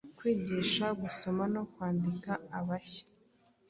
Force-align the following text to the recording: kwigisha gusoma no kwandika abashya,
kwigisha 0.17 0.85
gusoma 1.01 1.43
no 1.53 1.63
kwandika 1.71 2.31
abashya, 2.57 3.05